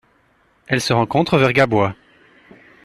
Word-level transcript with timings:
Elle 0.65 0.81
se 0.81 0.93
rencontre 0.93 1.37
vers 1.37 1.53
Gaboua. 1.53 1.93